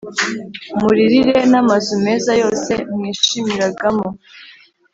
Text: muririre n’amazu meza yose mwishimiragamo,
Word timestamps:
muririre 0.79 1.37
n’amazu 1.51 1.93
meza 2.05 2.31
yose 2.41 2.73
mwishimiragamo, 2.95 4.07